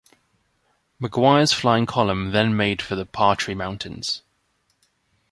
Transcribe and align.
Maguire's 0.97 1.53
flying 1.53 1.85
column 1.85 2.31
then 2.31 2.57
made 2.57 2.81
for 2.81 2.95
the 2.95 3.05
Partry 3.05 3.55
Mountains. 3.55 4.23